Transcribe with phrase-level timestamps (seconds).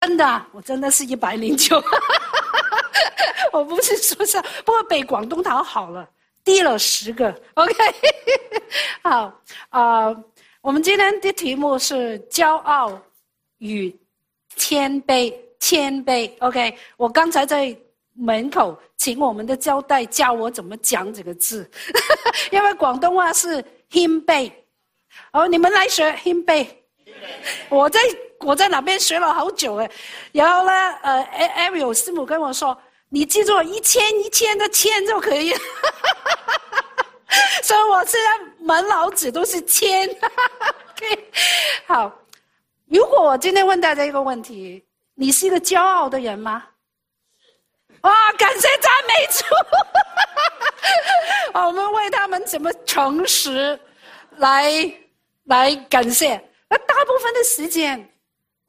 [0.00, 1.82] 真的，我真的是一百零九。
[3.52, 6.08] 我不是说笑，不过被广东堂好了，
[6.42, 7.28] 低了十个。
[7.54, 7.74] OK，
[9.02, 9.32] 好
[9.68, 10.06] 啊，
[10.62, 12.98] 我们今天的题目是骄傲
[13.58, 13.94] 与
[14.56, 16.30] 谦卑，谦卑。
[16.38, 17.76] OK，我刚才在
[18.14, 21.68] 门口请我们的交代教我怎么讲这个字，
[22.50, 24.50] 因为广东话是谦卑。
[25.32, 26.66] 哦，你们来学谦卑。
[27.68, 28.00] 我在
[28.40, 29.90] 我在哪边学了好久哎，
[30.32, 30.72] 然后呢，
[31.02, 31.22] 呃
[31.56, 32.76] ，Ariel 师母跟我说。
[33.12, 35.52] 你记住一千一千的千就可以，
[37.60, 40.08] 所以我现在满脑子都是千。
[41.88, 42.12] 好，
[42.86, 44.86] 如果我今天问大家一个问题：
[45.16, 46.64] 你是一个骄傲的人吗？
[48.02, 49.44] 哇，感谢赞美主！
[51.58, 53.76] 我们为他们怎么诚实
[54.36, 54.70] 来
[55.46, 56.40] 来感谢。
[56.68, 58.08] 那大部分的时间，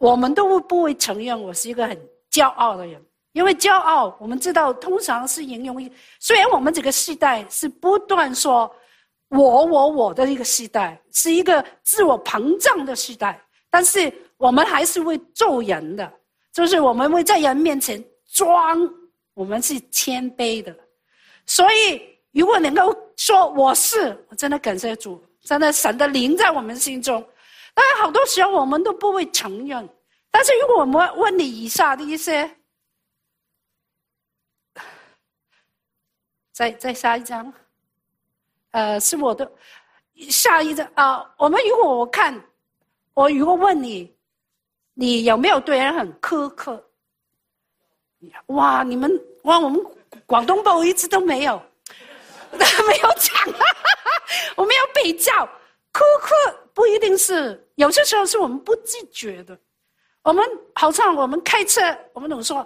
[0.01, 1.95] 我们都不会承认我是一个很
[2.31, 2.99] 骄傲的人。
[3.33, 5.89] 因为骄傲，我们知道通常是形容。
[6.19, 8.69] 虽然我们这个时代是不断说
[9.29, 16.11] “我我我”的一个时代，是一个自我膨胀的时代，但是我们还是会做人的，
[16.51, 18.77] 就是我们会在人面前装，
[19.35, 20.75] 我们是谦卑的。
[21.45, 27.23] 所以，如果能够说我是，我真的感谢主，真的神的灵在我们心中。
[27.73, 29.87] 当然，好多时候我们都不会承认。
[30.29, 32.57] 但是，如果我们问你以下的一些。
[36.53, 37.51] 再再下一张，
[38.71, 39.49] 呃，是我的
[40.29, 41.33] 下一张啊。
[41.37, 42.39] 我们如果我看，
[43.13, 44.13] 我如果问你，
[44.93, 46.91] 你有没有对人很苛刻？
[48.47, 49.09] 哇，你们
[49.43, 49.83] 哇，我们
[50.27, 51.57] 广东报一直都没有，
[52.51, 53.33] 没有讲，
[54.55, 55.49] 我们要比较
[55.93, 59.57] 苛刻，不一定是有些时候是我们不自觉的。
[60.23, 61.81] 我们好像我们开车，
[62.13, 62.57] 我们总说，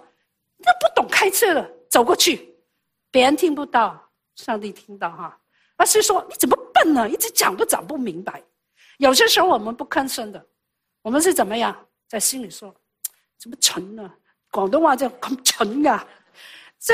[0.57, 2.53] 那不懂开车了，走过去。
[3.09, 5.39] 别人听不到，上帝听到哈。
[5.77, 7.09] 而是说你怎么笨呢？
[7.09, 8.43] 一直讲都讲不明白。
[8.97, 10.45] 有些时候我们不吭声的，
[11.02, 11.75] 我们是怎么样
[12.08, 12.73] 在心里说，
[13.37, 14.14] 怎么沉呢？
[14.52, 16.05] 广东话叫很沉呀。
[16.80, 16.93] 这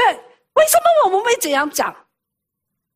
[0.53, 1.95] 为什么我们会这样讲？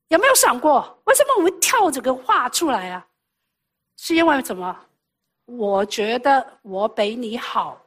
[0.10, 3.08] 有没有想过为什么我们跳这个话出来啊？
[3.98, 4.78] 是因为什么？
[5.46, 7.80] 我觉得我比你好，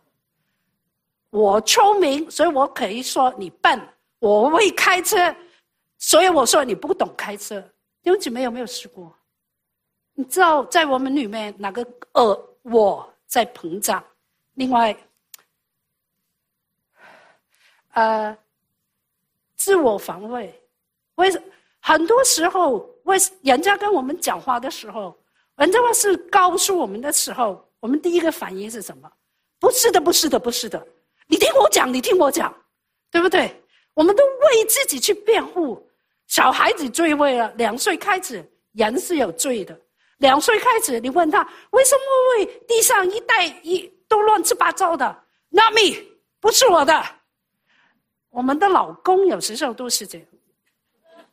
[1.30, 3.80] 我聪明，所以我可以说你笨。
[4.20, 5.16] 我会开车，
[5.96, 7.60] 所以我说你不懂开车。
[8.02, 9.14] 弟兄姐妹有没有试过？
[10.14, 14.04] 你知道在我们里面哪个呃我在膨胀？
[14.54, 14.96] 另外，
[17.92, 18.36] 呃，
[19.54, 20.60] 自我防卫。
[21.14, 21.30] 为
[21.80, 25.16] 很多时候，为人家跟我们讲话的时候，
[25.58, 29.10] 人家话是告诉我们的时候，我们第一个反应是什么？
[29.60, 30.86] 不是的，不是的，不是的。
[31.26, 32.54] 你听我讲，你听我讲，
[33.10, 33.54] 对不对？
[33.94, 35.84] 我们都为自己去辩护，
[36.28, 37.52] 小孩子最会了。
[37.56, 39.78] 两岁开始，人是有罪的。
[40.18, 42.02] 两岁开始，你问他为什么
[42.36, 45.04] 会地上一袋一都乱七八糟的
[45.48, 46.00] ？Not me，
[46.38, 47.04] 不是我的。
[48.30, 50.26] 我们的老公有时候都是这样，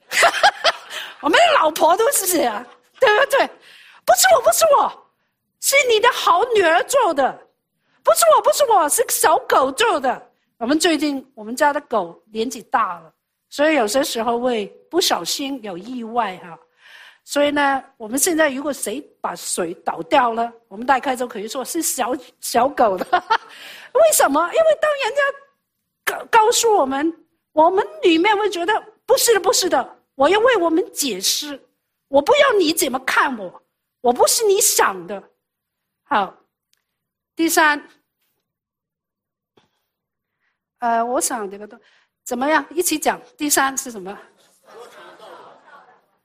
[1.21, 2.65] 我们的老婆都是这样，
[2.99, 3.49] 对不对？
[4.05, 5.07] 不是我，不是我，
[5.61, 7.31] 是你的好女儿做的。
[8.03, 10.31] 不是我，不是我，是小狗做的。
[10.57, 13.11] 我们最近我们家的狗年纪大了，
[13.49, 16.57] 所以有些时候会不小心有意外哈。
[17.23, 23.05] 所以呢，我们现在如果谁把水倒掉了，我们大概就可以说是小小狗的。
[23.93, 24.39] 为什么？
[24.45, 27.11] 因为当人家告告诉我们，
[27.53, 31.59] 我们里面会觉得不是的，不是的，我要为我们解释，
[32.07, 33.61] 我不要你怎么看我，
[34.05, 35.31] 我不是你想的。
[36.03, 36.31] 好，
[37.35, 37.89] 第三。
[40.77, 41.75] 呃，我想这个都
[42.23, 42.63] 怎么样？
[42.69, 43.19] 一起讲。
[43.35, 44.15] 第三是什么？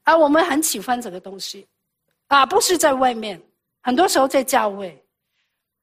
[0.03, 1.67] 啊，我们很喜欢这个东西，
[2.27, 3.41] 啊，不是在外面，
[3.81, 5.03] 很多时候在教会，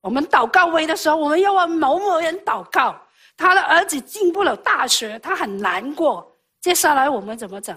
[0.01, 2.95] 我们祷告会的时候，我们要为某某人祷告，
[3.37, 6.33] 他的儿子进不了大学，他很难过。
[6.61, 7.77] 接下来我们怎么讲？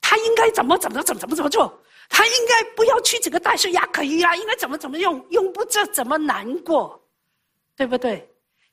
[0.00, 1.82] 他应该怎么怎么怎么怎么怎么做？
[2.08, 5.24] 他应该不要去这个大学呀，可以啊，应该怎么怎么用？
[5.30, 7.00] 用不着怎么难过，
[7.76, 8.28] 对不对？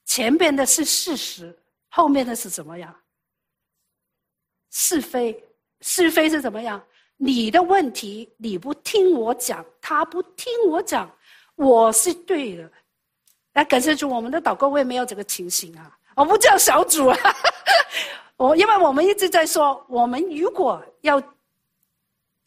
[0.05, 1.57] 前面的是事实，
[1.89, 2.95] 后面的是怎么样？
[4.71, 5.43] 是非，
[5.81, 6.81] 是非是怎么样？
[7.17, 11.09] 你的问题，你不听我讲，他不听我讲，
[11.55, 12.71] 我是对的。
[13.53, 15.97] 来，感谢主，我们的祷告会没有这个情形啊！
[16.15, 17.17] 我不叫小组啊，
[18.35, 21.21] 我因为我们一直在说，我们如果要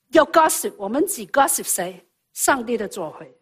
[0.09, 2.05] 要 gossip，我们只 gossip 谁？
[2.33, 3.39] 上帝的作为，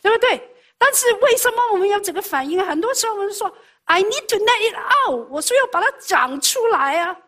[0.00, 0.54] 对不对？
[0.78, 2.64] 但是为什么我们有这个反应？
[2.64, 3.54] 很多时候我们说
[3.84, 7.20] ，I need to let it out，我说要把它讲出来啊。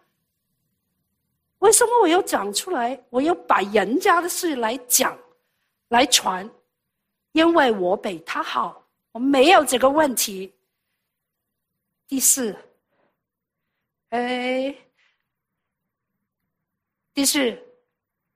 [1.59, 3.05] 为什么我要讲出来？
[3.11, 5.19] 我要把人家的事来讲，
[5.89, 6.51] 来传，
[7.33, 10.55] 因为我比他好，我没有这个问题。
[12.09, 12.57] 第四，
[14.09, 14.75] 哎，
[17.13, 17.63] 第四，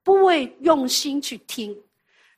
[0.05, 1.77] 不会用心去听。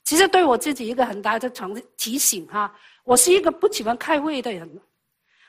[0.05, 2.73] 其实对我自己一个很大的提提醒哈，
[3.05, 4.81] 我是一个不喜欢开会的人，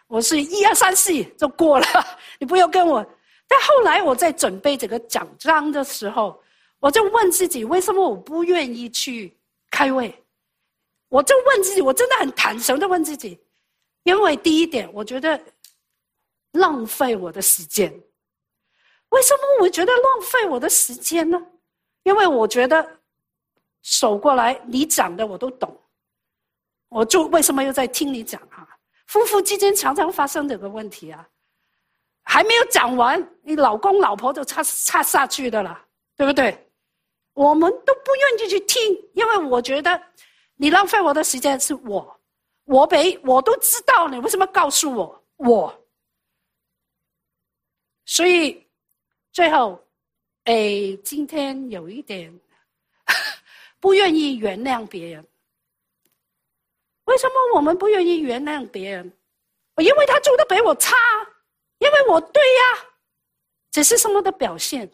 [0.07, 1.85] 我是一二三四就过了，
[2.39, 3.05] 你不要跟我。
[3.47, 6.41] 但后来我在准备这个奖章的时候，
[6.79, 9.37] 我就问自己，为什么我不愿意去
[9.69, 10.13] 开会？
[11.09, 13.39] 我就问自己，我真的很坦诚的问自己，
[14.03, 15.39] 因为第一点，我觉得
[16.53, 17.89] 浪费我的时间。
[19.09, 21.39] 为什么我觉得浪费我的时间呢？
[22.07, 22.99] 因为我觉得
[23.81, 25.77] 手过来你讲的我都懂，
[26.87, 28.65] 我就为什么又在听你讲啊？
[29.07, 31.27] 夫妇之间常常发生这个问题啊。
[32.23, 35.77] 还没有讲完，你老公老婆就插插下去的了，
[36.15, 36.71] 对不对？
[37.33, 38.81] 我们都不愿意去听，
[39.13, 40.01] 因为我觉得
[40.55, 42.21] 你浪费我的时间是我，
[42.63, 45.85] 我比我都知道你为什么告诉我我，
[48.05, 48.65] 所以
[49.33, 49.81] 最后，
[50.47, 52.39] 哎，今天有一点
[53.81, 55.27] 不愿意原谅别人。
[57.03, 59.11] 为什么我们不愿意原谅别人？
[59.75, 60.95] 因为他做的比我差。
[61.79, 62.85] 因为我对呀，
[63.69, 64.89] 这是什么的表现？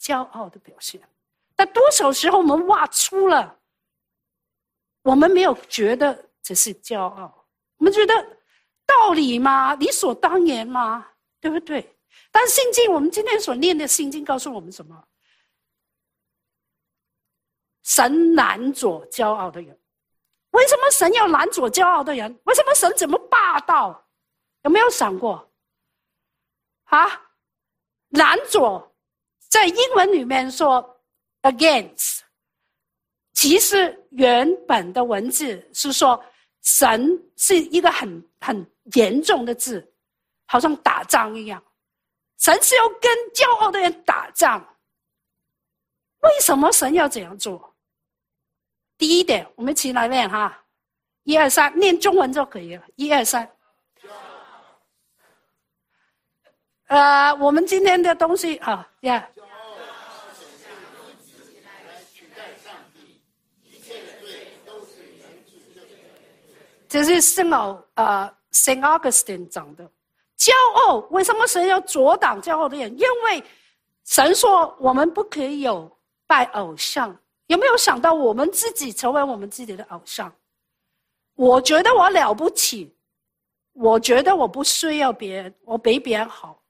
[0.00, 0.98] 骄傲的表现。
[1.54, 3.58] 但多少时候我们挖出了，
[5.02, 7.46] 我们没有觉得这是骄傲，
[7.76, 8.14] 我们觉得
[8.86, 9.74] 道理吗？
[9.74, 11.06] 理所当然吗？
[11.40, 11.97] 对不对？
[12.30, 15.08] 但心经，我们今天所念的心经告诉我们什么？
[17.82, 19.78] 神拦阻骄傲的人。
[20.50, 22.38] 为什么神要拦阻骄傲的人？
[22.44, 24.08] 为什么神这么霸道？
[24.62, 25.50] 有没有想过？
[26.84, 27.06] 啊，
[28.08, 28.82] 拦阻，
[29.48, 31.02] 在英文里面说
[31.42, 32.20] against，
[33.34, 36.22] 其实原本的文字是说
[36.62, 39.94] 神是一个很很严重的字，
[40.46, 41.62] 好像打仗一样。
[42.38, 44.76] 神是要跟骄傲的人打仗。
[46.20, 47.74] 为什么神要这样做？
[48.96, 50.64] 第一点，我们起来念哈，
[51.22, 53.48] 一二三，念中文就可以了，一二三。
[56.86, 59.28] 呃，我们今天的东西啊，呀。
[66.88, 69.88] 这是圣奥呃圣奥古斯丁讲的。
[70.38, 72.90] 骄傲，为什么神要阻挡骄傲的人？
[72.98, 73.42] 因为
[74.04, 75.90] 神说我们不可以有
[76.26, 77.14] 拜偶像。
[77.48, 80.32] 有没有想到我们自己成为我们自己的偶像？
[81.34, 82.94] 我觉得我了不起，
[83.72, 86.62] 我觉得我不需要别人，我比别人好。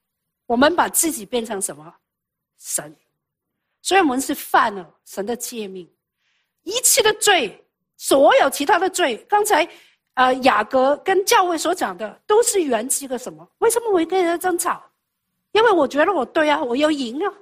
[0.45, 1.93] 我们把自己变成什么
[2.57, 2.95] 神？
[3.81, 5.87] 所以我们是犯了神的诫命，
[6.63, 7.63] 一切的罪，
[7.97, 9.17] 所有其他的罪。
[9.29, 9.67] 刚才，
[10.19, 13.47] 呃，雅各跟教会所讲的，都是源自一个什么？
[13.59, 14.83] 为什么我会跟人家争吵？
[15.53, 17.33] 因为我觉得我对啊，我要赢啊。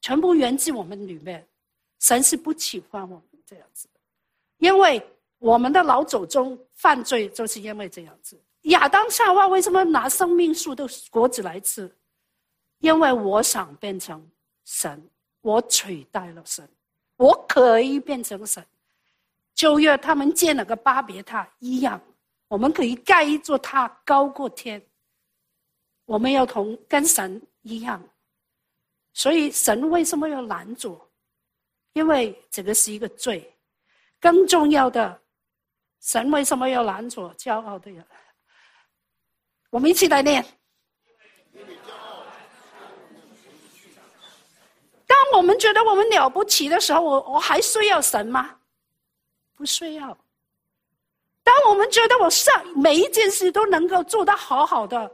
[0.00, 1.44] 全部源自我们里面，
[1.98, 3.98] 神是不喜欢我们这样子的，
[4.58, 5.04] 因为
[5.40, 8.40] 我们的老祖宗犯罪就是因为这样子。
[8.62, 11.92] 亚当夏娃为什么拿生命树的果子来吃？
[12.78, 14.24] 因为我想变成
[14.64, 15.04] 神，
[15.40, 16.68] 我取代了神，
[17.16, 18.64] 我可以变成神。
[19.54, 22.00] 就约他们建了个巴别塔一样，
[22.48, 24.84] 我们可以盖一座塔高过天。
[26.06, 28.02] 我们要同跟神一样，
[29.12, 31.00] 所以神为什么要拦阻？
[31.94, 33.50] 因为这个是一个罪。
[34.20, 35.22] 更重要的，
[36.00, 38.04] 神为什么要拦阻骄傲的人？
[39.70, 40.44] 我们一起来念。
[45.06, 48.58] 当我们觉得我们了不起的时候，我我还需要神吗？
[49.54, 50.16] 不需要。
[51.42, 55.10] 当我们觉得我上每一件事都能够做得好好的，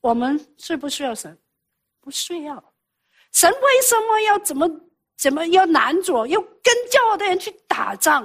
[0.00, 1.36] 我们需不需要神？
[2.00, 2.72] 不需要。
[3.32, 4.70] 神为什么要怎么
[5.16, 8.22] 怎么要难做，要跟骄傲的人去打仗？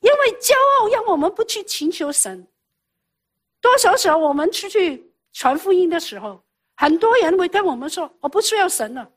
[0.00, 2.46] 因为骄傲让我们不去请求神。
[3.60, 5.10] 多少时候我们出去？
[5.36, 6.40] 传福音的时候，
[6.76, 9.10] 很多人会跟我们说：“我不需要神了，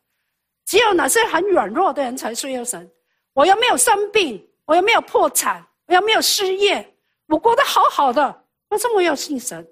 [0.65, 2.91] 只有那些很软弱的人才需要神。
[3.33, 6.95] 我又没有生病，我又没有破产，我要没有失业，
[7.27, 9.67] 我过得好好的，为什么我要信神？”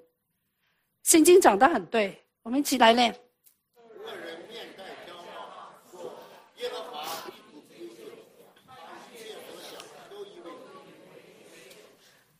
[1.04, 3.14] 圣经讲的很对，我们一起来念。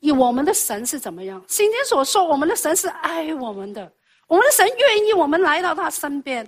[0.01, 1.43] 以我们的神是怎么样？
[1.49, 3.93] 圣经所说，我们的神是爱我们的，
[4.29, 6.47] 我们的神愿意我们来到他身边。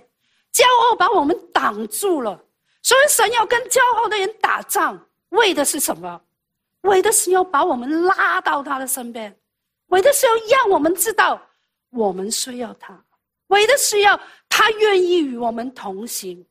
[0.53, 2.41] 骄傲把我们挡住了，
[2.81, 4.97] 所以神要跟骄傲的人打仗，
[5.29, 6.21] 为的是什么？
[6.81, 9.39] 为的是要把我们拉到他的身边，
[9.87, 11.41] 为的是要让我们知道
[11.89, 13.05] 我们需要他，
[13.47, 16.45] 为的是要他愿意与我们同行。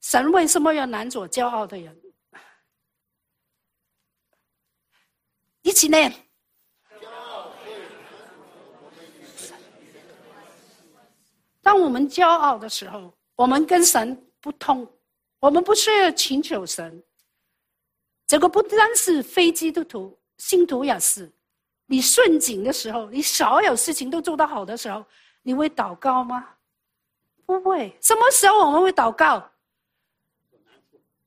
[0.00, 2.00] 神为什么要拦阻骄傲的人？
[5.62, 6.12] 一起念。
[11.60, 14.84] 当我们骄傲的时候，我们跟神不通，
[15.38, 17.04] 我们不需要请求神。
[18.26, 21.32] 这个不单是非基督徒，信徒也是。
[21.86, 25.04] 你顺境的时候，你所有事情都做得好的时候，
[25.42, 26.56] 你会祷告吗？
[27.46, 27.96] 不会。
[28.02, 29.52] 什么时候我们会祷告？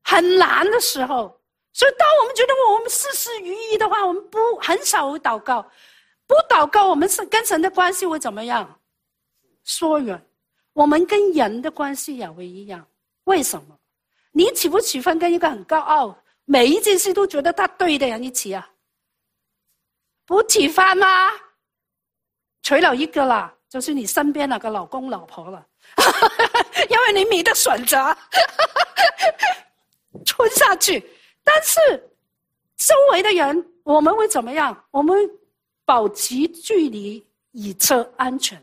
[0.03, 1.41] 很难的时候，
[1.71, 5.65] 所以当我们觉得我们事事如意的话，我们不很少会祷告。
[6.27, 8.81] 不祷告，我们是跟神的关系会怎么样？
[9.63, 10.27] 疏远。
[10.73, 12.85] 我们跟人的关系也会一样。
[13.25, 13.77] 为什么？
[14.31, 18.67] 你起不起分跟一个很高傲、每一件事都觉得他对的人一起啊？
[20.25, 21.07] 不起分吗？
[22.63, 25.65] 除了一个啦，就是你身边那个老公老婆了，
[26.89, 28.15] 因为你没得选择。
[30.25, 31.03] 吞下去，
[31.43, 31.79] 但是
[32.77, 34.85] 周围的人我们会怎么样？
[34.91, 35.17] 我们
[35.83, 38.61] 保持距离以测安全。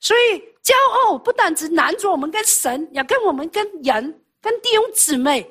[0.00, 5.48] 所以骄傲不单只拦住我们跟神，也跟我们跟人、跟弟兄姊妹、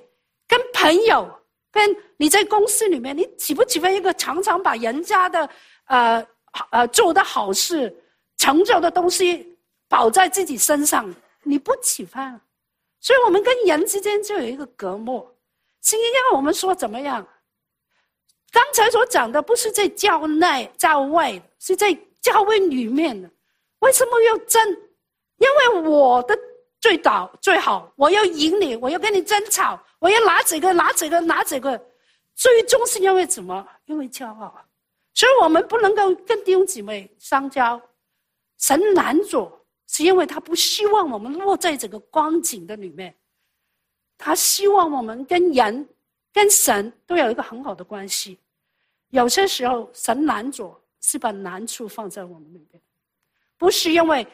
[0.47, 1.29] 跟朋友、
[1.71, 5.49] 跟你在公司里面，你喜不喜欢一个常常把人家的
[5.85, 6.27] 呃
[6.71, 7.95] 呃做的好事、
[8.37, 9.55] 成就的东西
[9.87, 11.13] 保在自己身上？
[11.43, 12.41] 你不喜欢。
[12.99, 15.35] 所以我们跟人之间就有一个隔膜。
[15.81, 17.27] 今天要我们说怎么样？
[18.51, 23.29] 刚才所讲的不是在教内、教外，是在教会里面的。
[23.79, 24.59] 为什么要争？
[25.43, 26.37] 因为我的
[26.79, 31.77] 最早最好，我要赢你，我要跟你争吵，我要拿这个拿这个拿这个，
[32.35, 33.67] 最终是因为什么？
[33.85, 34.53] 因为骄傲。
[35.13, 37.81] 所以我们不能够跟弟兄姊妹相交。
[38.57, 39.51] 神拦阻。
[39.85, 43.13] 是因为他不希望我们落在这个光景的里面，
[44.17, 45.87] 他希望我们跟人、
[46.31, 48.39] 跟神都有一个很好的关系。
[49.09, 52.81] 有些时候，神难做，是把难处放在我们里面，
[53.55, 54.25] 不是因为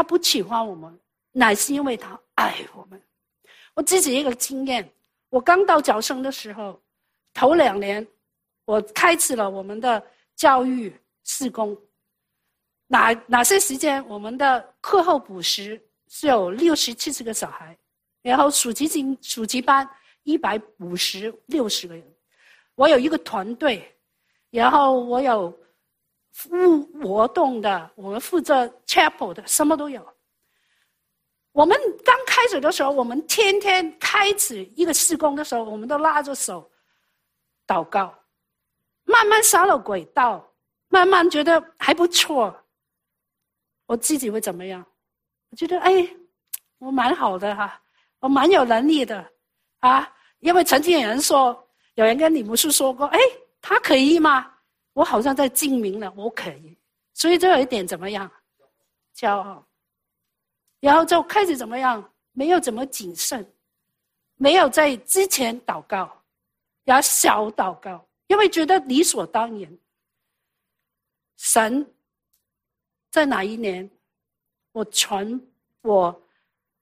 [0.00, 0.98] 他不喜欢我们，
[1.30, 2.98] 乃是因为他爱我们。
[3.74, 4.90] 我自己一个经验，
[5.28, 6.80] 我刚到角生的时候，
[7.34, 8.06] 头两年，
[8.64, 10.02] 我开始了我们的
[10.34, 10.90] 教育
[11.24, 11.78] 施工。
[12.86, 15.78] 哪哪些时间我们的课后补习
[16.08, 17.76] 是有六十七十个小孩，
[18.22, 19.86] 然后暑期进暑期班
[20.22, 22.02] 一百五十六十个人，
[22.74, 23.94] 我有一个团队，
[24.48, 25.54] 然后我有
[26.52, 30.06] 务活动的，我们负责 chapel 的，什么都有。
[31.52, 36.70] 我们刚开始的时候，我们天天开始一个施工的时候，我们都拉着手
[37.66, 38.14] 祷告，
[39.04, 40.52] 慢慢上了轨道，
[40.88, 42.56] 慢慢觉得还不错。
[43.86, 44.86] 我自己会怎么样？
[45.50, 46.08] 我觉得哎，
[46.78, 47.82] 我蛮好的哈，
[48.20, 49.28] 我蛮有能力的
[49.80, 50.10] 啊。
[50.38, 53.18] 因为曾经有人说，有人跟李牧师说过，哎，
[53.60, 54.49] 他可以吗？
[54.92, 56.76] 我好像在证明了我可以，
[57.14, 58.30] 所以这有一点怎么样，
[59.14, 59.66] 骄傲。
[60.80, 62.12] 然后就开始怎么样？
[62.32, 63.44] 没有怎么谨慎，
[64.36, 66.22] 没有在之前祷告，
[66.84, 69.78] 然后小祷告，因为觉得理所当然，
[71.36, 71.86] 神。
[73.10, 73.90] 在哪一年，
[74.70, 75.40] 我传
[75.82, 76.22] 我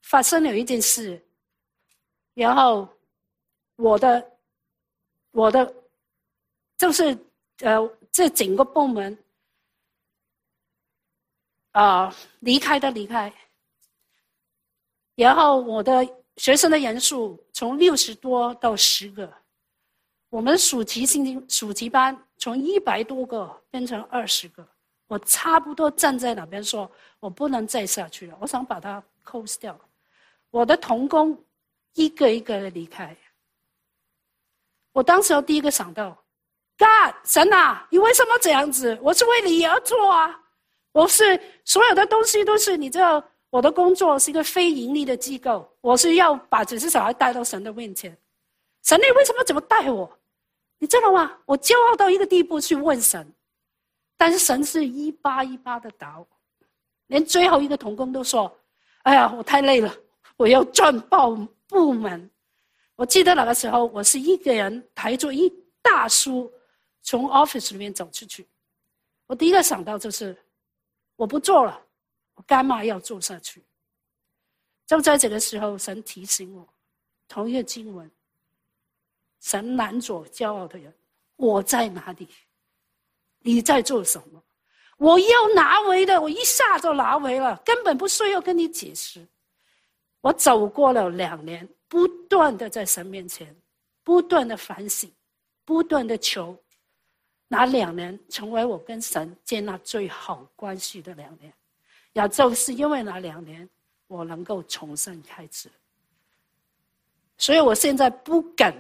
[0.03, 1.19] 发生了一件事，
[2.35, 2.87] 然后
[3.77, 4.39] 我的
[5.31, 5.75] 我的
[6.77, 7.19] 就是
[7.61, 9.17] 呃，这整个部门
[11.73, 13.33] 啊离开的离开，
[15.15, 19.33] 然后我的学生的人数从六十多到十个，
[20.29, 24.67] 我们暑期星期暑期班从一百多个变成二十个。
[25.09, 28.37] 我差不多站在那边说，我不能再下去了。
[28.41, 29.79] 我想把它 close 掉。
[30.51, 31.43] 我的童工
[31.95, 33.17] 一个一个的离开。
[34.93, 36.23] 我当时第一个想到
[36.79, 36.87] 哥
[37.25, 38.97] 神啊，你为什么这样子？
[39.03, 40.41] 我是为你而做啊！
[40.93, 48.17] 我是所有的东西都是你知道，我的工作是一个非盈利的机构，我是要把这些小孩带到神的面前。
[48.85, 50.09] 神，你为什么怎么带我？
[50.79, 51.37] 你知道吗？
[51.45, 53.35] 我骄傲到一个地步去问神。
[54.17, 56.27] 但是神是一巴一巴的打我，
[57.07, 58.53] 连最后一个童工都说
[59.03, 59.95] ：“哎呀，我太累了，
[60.37, 61.31] 我要转报
[61.69, 62.29] 部门，
[62.97, 66.53] 我记得那个时候，我是一个人抬着一大书
[67.09, 68.47] 从 office 里面走出去。
[69.27, 70.37] 我第一个想到就是，
[71.17, 71.83] 我不做了，
[72.35, 73.65] 我干嘛要做下去？
[74.87, 76.69] 就在这个时候，神提醒我，
[77.27, 78.11] 同一个经文，
[79.41, 80.95] 神拦阻骄傲的人，
[81.37, 82.29] 我在哪里？
[83.39, 84.45] 你在做什么？
[84.99, 89.27] 我要拿回的，我一下就拿回了，根本不需要跟你解释。
[90.21, 91.67] 我走过了两年。
[91.91, 93.57] 不断的在神面前，
[94.05, 95.11] 不断的反省，
[95.65, 96.55] 不断的求，
[97.49, 101.53] 那两年成为我跟神建立最好关系的两年，
[102.13, 103.69] 也就是因为那两年，
[104.07, 105.71] 我能够重生开始。
[107.39, 108.75] 所以我现在不敢，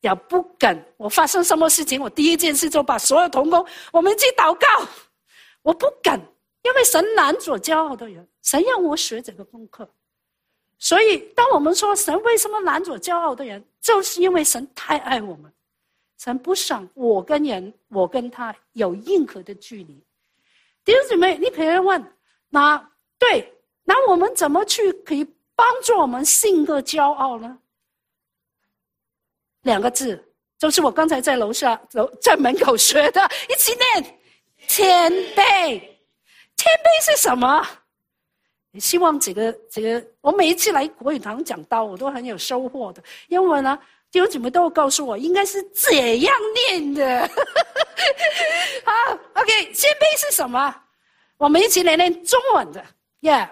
[0.00, 4.88] 也不敢，我发生什么事情，我第一件事就把所有同工，我们去祷告。
[5.62, 6.18] 我不敢，
[6.62, 9.86] 因为神难做骄傲的人，神让我学这个功课。
[10.78, 15.52] 所以，当我们说神为什么拦阻骄傲的人，就是因为神太爱我们，
[16.20, 20.04] 神不想我跟人，我跟他有任何的距离。
[20.84, 22.12] 弟兄姊妹，你可能问：
[22.50, 22.76] 那
[23.18, 23.50] 对，
[23.84, 25.24] 那我们怎么去可以
[25.54, 27.58] 帮助我们性格骄傲呢？
[29.62, 30.22] 两个字，
[30.58, 34.20] 就是我刚才在楼下楼在门口学的，一起念：
[34.68, 35.80] 谦卑。
[36.54, 37.66] 谦卑是什么？
[38.78, 43.02] 希望这个这个，我每一次来国语堂讲道，我都很有收获的。
[43.28, 43.78] 因为呢，
[44.10, 46.34] 弟兄姊妹都告诉我，应该是怎样
[46.68, 47.20] 念的。
[48.84, 50.74] 好，OK，谦卑是什么？
[51.36, 52.84] 我们一起来念中文的
[53.20, 53.48] ，Yeah。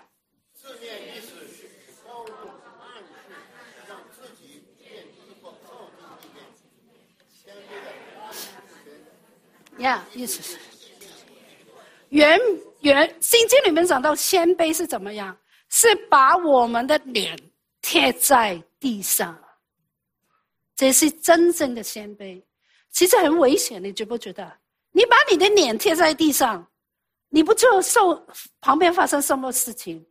[9.78, 10.58] Yeah，意思是
[12.08, 12.38] 原。
[12.80, 15.36] 原圣经里面讲到谦卑是怎么样？
[15.68, 17.36] 是把我们的脸
[17.82, 19.36] 贴在地上，
[20.78, 22.40] 这是真正的谦卑。
[22.92, 24.49] 其实很危险，你觉不觉得？
[24.92, 26.64] 你把你的脸贴在地上，
[27.29, 28.24] 你不就受
[28.61, 30.07] 旁边发生什么事情？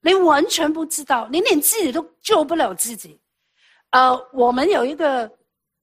[0.00, 3.20] 你完全不知道，你连自己都救不了自己。
[3.90, 5.30] 呃，我们有一个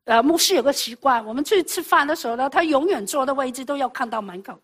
[0.04, 4.62] 呃牧师有个习惯，我们去吃饭的时候呢，他永远坐的位置都要看到门口。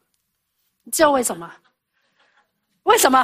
[0.84, 1.50] 你知道为什么？
[2.84, 3.24] 为什么？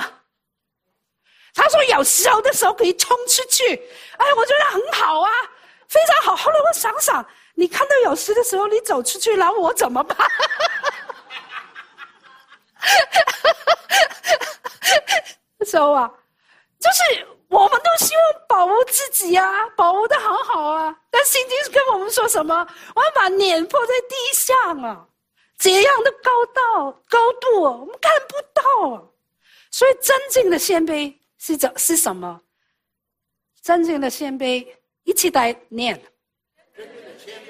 [1.53, 3.75] 他说有时候的时候可以冲出去，
[4.17, 5.29] 哎，我觉得很好啊，
[5.91, 6.34] 非常好。
[6.36, 7.23] 后来我想想，
[7.54, 10.17] 你看到有事的时候你走出去，然后我怎么办？
[15.65, 16.10] 说啊，
[16.80, 20.95] 就是我们都希望保护自己啊，保护的很好啊。
[21.10, 22.67] 但圣经跟我们说什么？
[22.95, 25.06] 我要把脸泼在地上啊。
[25.58, 28.62] 这样的高道高度，我们看不到。
[29.69, 32.41] 所以，真正的谦卑是怎是什么？
[33.62, 34.67] 真正的谦卑，
[35.03, 35.95] 一起来念。
[36.75, 37.47] 真正的谦卑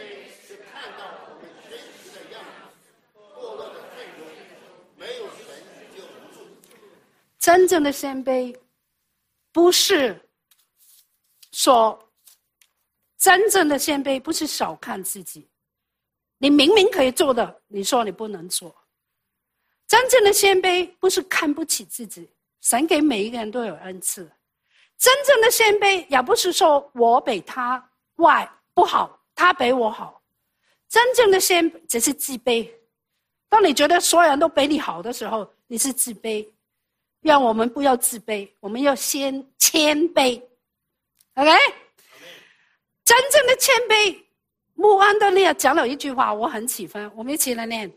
[0.47, 4.25] 是看到我们真实的样子，堕落的罪中，
[4.95, 5.45] 没有神
[5.95, 6.37] 就无助。
[7.39, 8.57] 真正的谦卑，
[9.51, 10.19] 不是
[11.51, 12.11] 说
[13.17, 15.49] 真正的谦卑，不是小看自己。
[16.37, 18.75] 你明明可以做的，你说你不能做。
[19.87, 22.27] 真正的谦卑不是看不起自己，
[22.61, 24.31] 神给每一个人都有恩赐。
[25.01, 27.83] 真正的谦卑也不是说我比他
[28.17, 30.21] 外不好，他比我好。
[30.87, 32.69] 真正的谦只是自卑。
[33.49, 36.47] 当你觉得所有人都比你好的时候，你是自卑。
[37.21, 40.39] 让我们不要自卑，我们要先谦卑。
[41.33, 41.49] OK，
[43.03, 44.23] 真正的谦卑。
[44.75, 47.91] 穆安德烈讲了一句话，我很喜欢，我们一起来念。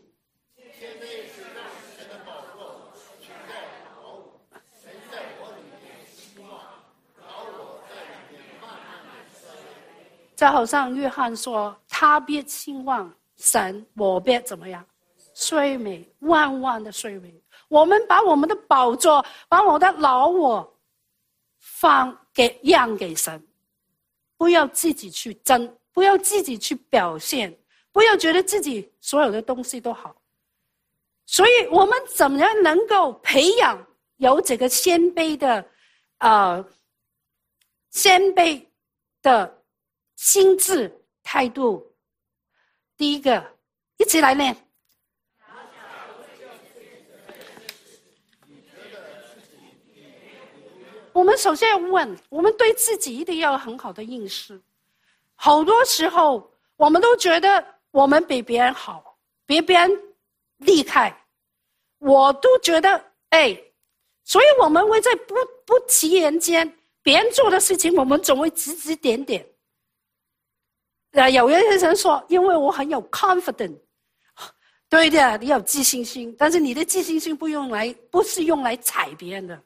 [10.35, 14.85] 在好像约翰说：“他别兴旺神，我别怎么样，
[15.33, 17.33] 衰美万万的衰美。
[17.67, 20.77] 我们把我们的宝座，把我的老我
[21.59, 23.41] 放给让给神，
[24.37, 27.57] 不要自己去争。”不要自己去表现，
[27.93, 30.13] 不要觉得自己所有的东西都好。
[31.25, 33.81] 所以我们怎么样能够培养
[34.17, 35.65] 有这个谦卑的，
[36.17, 36.61] 呃，
[37.91, 38.61] 谦卑
[39.21, 39.54] 的
[40.25, 41.85] 心智态度？
[42.97, 43.45] 第一个，
[43.97, 44.57] 一起来练。
[51.13, 54.59] 我们首先要问，我们对自己一定要有很好的认识。
[55.35, 59.91] 好多时候，我们都觉得我们比别人好，比别人
[60.57, 61.15] 厉害。
[61.99, 63.55] 我都觉得，哎，
[64.23, 65.35] 所以我们会在不
[65.67, 69.47] 不其言间，别人做的事情，我们总会指指点点。
[71.15, 73.79] 呃，有些人说，因为我很有 confidence，
[74.89, 79.57] 对的，你有自信心，但是你的自信心不用来，不是用来踩别人的，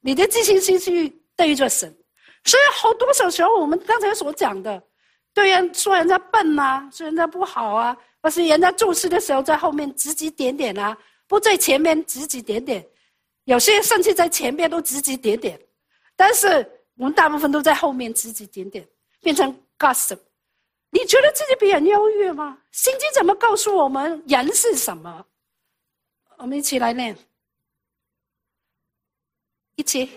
[0.00, 0.90] 你的自信心是
[1.36, 1.94] 对着神。
[2.44, 4.82] 所以好多少时候，我们刚才所讲的，
[5.34, 12.82] 对人说人家笨啊，说人家不好啊，或是人家做事的时候在后面指指点点啊，不在前面指指点点，
[13.44, 15.60] 有些甚至在前面都指指点点，
[16.16, 16.66] 但是
[16.96, 18.88] 我们大部分都在后面指指点点，
[19.20, 20.18] 变成 gossip。
[20.90, 22.58] 你觉得自己比人优越吗？
[22.70, 25.26] 圣经怎么告诉我们人是什么？
[26.38, 27.16] 我们一起来念，
[29.76, 30.10] 一起。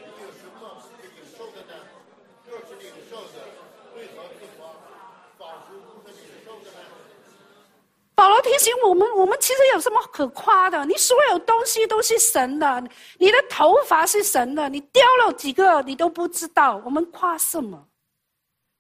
[8.16, 10.86] 保罗提醒我们：我们其实有什么可夸的？
[10.86, 12.84] 你所有东西都是神的，
[13.18, 16.82] 你的头发是神的，你掉了几个你都不知道。
[16.84, 17.88] 我们夸什么？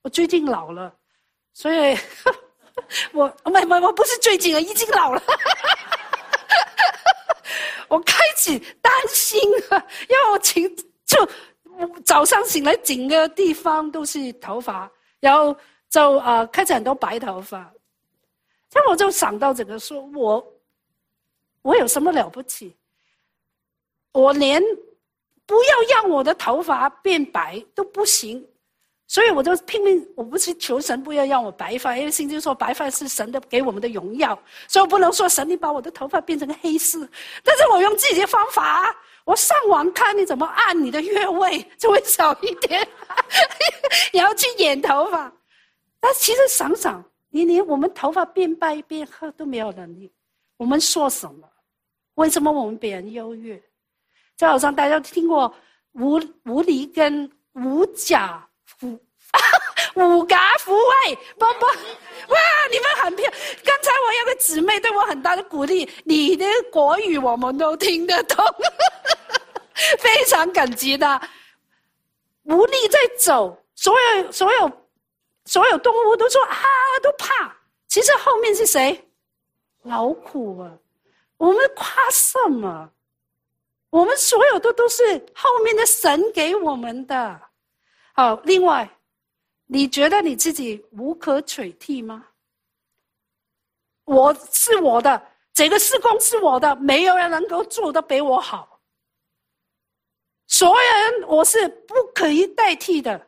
[0.03, 0.93] 我最近老了。
[1.53, 1.97] 所以，
[3.11, 5.21] 我没没我不是最近啊，已经老了。
[7.89, 11.27] 我开始担心了，因为我醒就
[12.05, 15.55] 早上醒来，整个地方都是头发，然后
[15.89, 17.71] 就啊开始很多白头发。
[18.73, 20.53] 那我就想到这个，说我
[21.63, 22.75] 我有什么了不起？
[24.11, 24.61] 我连
[25.45, 28.47] 不要让我的头发变白都不行。
[29.09, 37.09] 所以我就拼命，我不是求神不要让我白发，因为圣经说白发是神的给我们的荣耀，所以我不能说神你把我的头发变成黑丝，
[37.43, 38.95] 但是我用自己的方法，
[39.25, 42.87] 我上网看你怎么按你的穴位就会少一点，
[44.13, 45.33] 然后去染头发。
[45.99, 50.11] 但其实想想，你连我们头发变白变黑都没有能力，
[50.55, 51.49] 我们说什么？
[52.13, 53.59] 为什么我们比人优越？
[54.37, 55.51] 就好像大家听过
[55.93, 58.45] 无无离跟无甲。
[58.81, 58.99] 五
[60.19, 62.39] 五嘎福位，宝宝，哇！
[62.71, 63.33] 你们很漂亮。
[63.63, 68.43] 刚才我有个姊妹对我很大的鼓励，你的国语我们都听得懂，
[69.99, 71.21] 非常感激的。
[72.43, 74.71] 无力在走，所有所有
[75.45, 76.55] 所有动物都说啊，
[77.03, 77.55] 都怕。
[77.87, 79.07] 其实后面是谁？
[79.83, 80.71] 老虎啊！
[81.37, 82.89] 我们夸什么？
[83.89, 85.03] 我们所有的都是
[85.35, 87.48] 后面的神给我们的。
[88.19, 88.85] 好，另外，
[89.65, 92.27] 你觉得你自己无可取替吗？
[94.03, 98.81] 我是我的，这个施工是我的，没有人能够做得比我好。
[100.47, 103.25] 所有人，我是不可以代替的。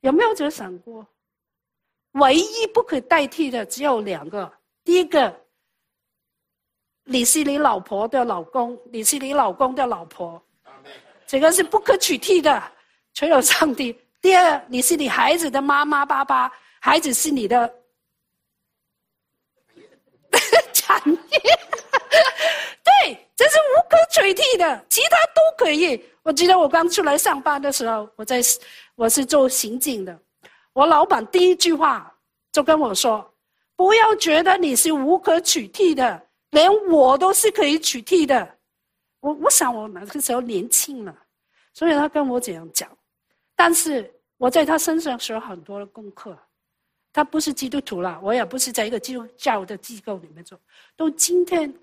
[0.00, 1.06] 有没有这想过？
[2.14, 4.52] 唯一不可代替的只有两个。
[4.82, 5.32] 第一个，
[7.04, 10.42] 你是你老婆的老公，你是你老公的老婆，
[11.24, 12.72] 这个是不可取替的。
[13.18, 17.68] 除了上帝， 第二，你是你孩子的妈妈、爸爸，孩子是你的
[20.72, 21.16] 产业，
[23.02, 26.00] 对，这是无可取替的，其他都可以。
[26.22, 28.40] 我记得我刚出来上班的时候，我在
[28.94, 30.16] 我是做刑警的，
[30.72, 32.16] 我老板第一句话
[32.52, 33.34] 就跟我说
[33.74, 38.58] ：“不要觉得你是无可取替的，连我都是可以取替的。”
[39.18, 41.12] 我我想我那个时候年轻了，
[41.74, 42.88] 所以他跟我这样讲。
[43.58, 46.38] 但是我在他身上学很多的功课，
[47.12, 50.56] 他不是基督徒了，我也不是在一个基督教的机构里面做。
[50.96, 51.74] 到今天，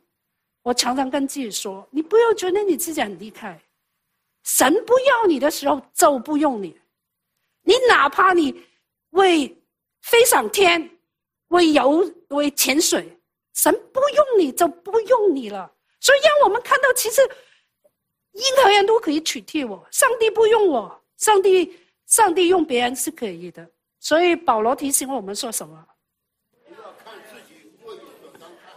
[0.62, 3.62] 我常常跟自己说：你不要觉得你自己很厉害，
[4.46, 6.80] 神不要你的时候就不用你。
[7.64, 8.64] 你哪怕你
[9.10, 9.54] 为
[10.02, 10.90] 飞上天、
[11.50, 13.20] 为游、为潜水，
[13.54, 15.70] 神不用你就不用你了。
[16.00, 17.22] 所以让我们看到，其实
[18.32, 21.02] 任何人都可以取替我，上帝不用我。
[21.17, 25.88] 上帝，上帝用别人是可以的，所以保罗提醒我们说什么？
[26.67, 28.73] 不要看自己过于所当看，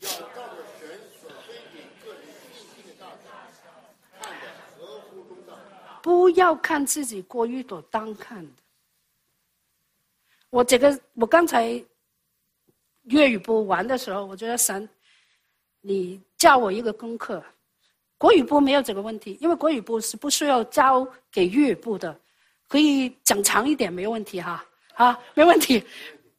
[0.00, 2.22] 要照着神所给个人
[2.52, 3.06] 信心的大
[3.50, 3.60] 小，
[4.20, 4.22] 看。
[6.02, 8.52] 不要看自己过于所当看的。
[10.50, 11.82] 我这个，我刚才
[13.04, 14.88] 粤语播完的时候，我觉得神，
[15.80, 17.42] 你教我一个功课。
[18.20, 22.14] 国语部没有这个问题，因为国语部是不需要交给粤语部的，
[22.68, 25.82] 可以讲长一点没问题哈，啊，没问题。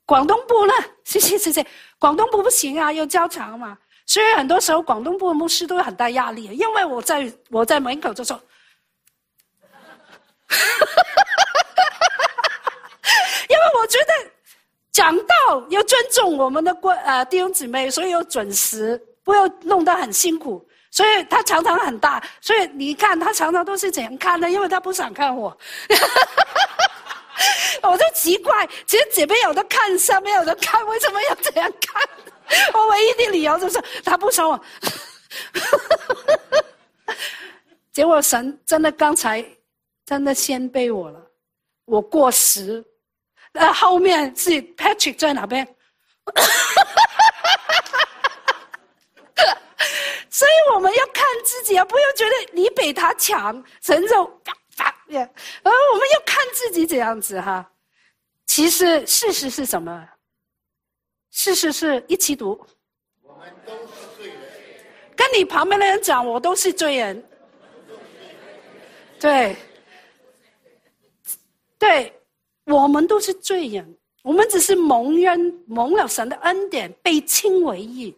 [0.05, 0.73] 广东部呢？
[1.03, 1.65] 谢谢谢谢。
[1.97, 3.75] 广东部不行啊，要交长嘛。
[4.05, 8.39] 所以很多时候广东部的牧师都有很大压力，因为我在我在门口就说，
[13.49, 14.13] 因为我觉得
[14.91, 20.63] 讲道要尊重我们的关呃弟兄姊妹，所以要准时，不要弄得很辛苦。
[20.91, 24.49] 所以他常常很大，所以你看他常常都是怎样看的？
[24.49, 25.57] 因为他不想看我，
[27.81, 32.03] 我就奇怪，其实姐妹有的看，上面有的看，为什么要这样看？
[32.73, 34.61] 我唯一的理由就是他不说我。
[37.93, 39.45] 结果神真的刚才
[40.05, 41.25] 真的先背我了，
[41.85, 42.83] 我过时，
[43.53, 45.65] 那后面是 Patrick 在哪边？
[50.41, 54.87] 所以我们要看自己啊，不要觉得你比他强，神就啪啪。
[55.61, 57.71] 而我们要看自己这样子哈。
[58.47, 60.09] 其实事实是什么？
[61.29, 62.59] 事实是一起读。
[63.21, 64.35] 我们都是罪人。
[65.15, 67.23] 跟你旁边的人讲，我都是罪人。
[69.19, 69.55] 对，
[71.77, 72.19] 对，
[72.65, 73.95] 我们都是罪人。
[74.23, 78.17] 我们只是蒙恩蒙了神的恩典，被称为义。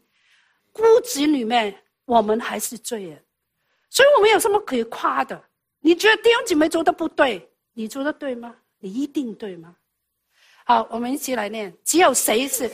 [0.72, 3.24] 孤子里面，我们还是罪人。
[3.90, 5.42] 所以我们有什么可以夸的？
[5.80, 8.56] 你觉得弟兄姐妹做的不对，你做的对吗？
[8.80, 9.76] 你一定对吗？
[10.66, 11.74] 好，我们一起来念。
[11.84, 12.72] 只有谁是？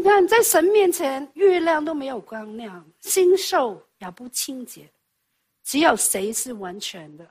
[0.00, 4.90] 你看，在神面前，月亮都没有光亮，星宿也不清洁，
[5.62, 7.30] 只有谁是完全的？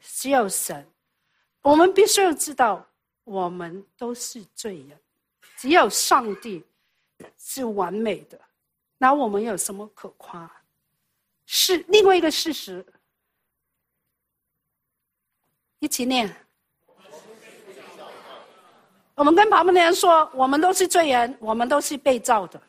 [0.00, 0.90] 只有神。
[1.60, 2.88] 我们必须要知道，
[3.24, 4.98] 我们都是罪人。
[5.58, 6.64] 只有上帝
[7.36, 8.40] 是完美的，
[8.96, 10.50] 那我们有什么可夸？
[11.44, 12.82] 是另外一个事实。
[15.80, 16.45] 一起念。
[19.16, 22.60] 我们跟旁边的人说，我们都是罪人，我们都是被造的。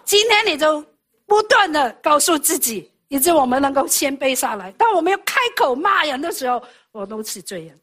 [0.03, 0.85] 今天你就
[1.25, 4.69] 不断的告诉自己，以致我们能够谦卑下来。
[4.73, 7.79] 当我们要开口骂人的时候，我都是罪人。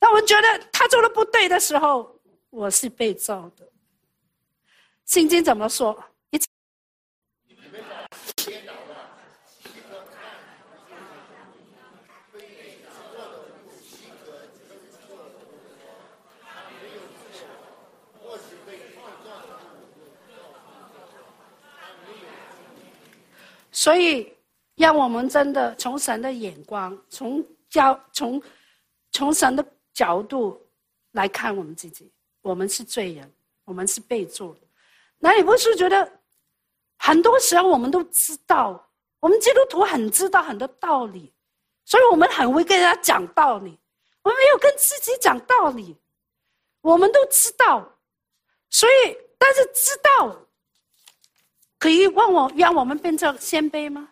[0.00, 3.64] 当我们觉得他做的不对的时候，我是被造的。
[5.06, 5.96] 圣经怎么说？
[6.30, 6.40] 一。
[23.74, 24.32] 所以，
[24.76, 28.42] 让我们真的从神的眼光，从教，从
[29.12, 29.62] 从神的。
[29.94, 30.60] 角度
[31.12, 33.32] 来看我们自己，我们是罪人，
[33.64, 34.60] 我们是被做的。
[35.18, 36.20] 那你不是觉得
[36.98, 41.32] 很多时候我们都知道，我们基督徒很知道很多道理，
[41.84, 43.78] 所以我们很会跟人家讲道理。
[44.24, 45.96] 我们没有跟自己讲道理，
[46.80, 47.96] 我们都知道，
[48.68, 50.44] 所以但是知道
[51.78, 54.10] 可以让我让我们变成先卑吗？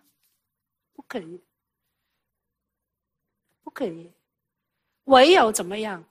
[0.93, 1.41] 不可以，
[3.63, 4.11] 不可以。
[5.05, 6.05] 唯有怎么样？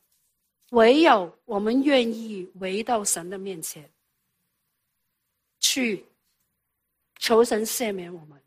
[0.71, 3.89] 唯有我们愿意回到神的面前，
[5.59, 6.05] 去
[7.19, 8.41] 求神赦免我们，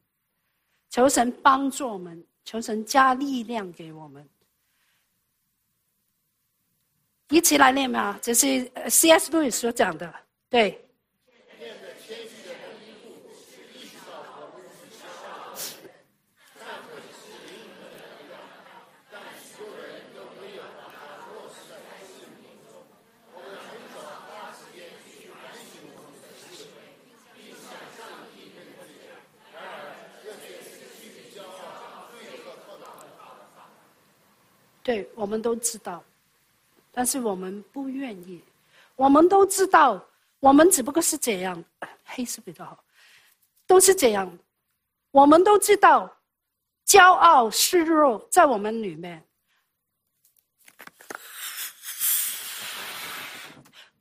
[0.91, 4.29] 求神帮助我们，求神加力量给我们。
[7.29, 9.31] 一起来念吧，这是 C.S.
[9.31, 10.13] 路易所讲的，
[10.49, 10.81] 对。
[35.15, 36.03] 我们都知道，
[36.93, 38.43] 但是我们不愿意。
[38.97, 40.05] 我们都知道，
[40.41, 41.65] 我们只不过是这样，
[42.05, 42.85] 黑色比较好，
[43.67, 44.39] 都是这样。
[45.11, 46.17] 我们都知道，
[46.87, 49.25] 骄傲、示弱在我们里面，